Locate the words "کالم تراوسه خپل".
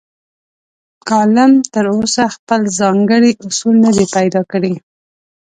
1.09-2.61